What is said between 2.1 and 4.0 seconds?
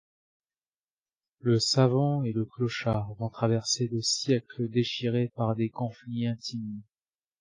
et le clochard vont traverser